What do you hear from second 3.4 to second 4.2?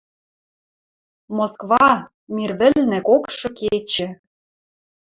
кечӹ.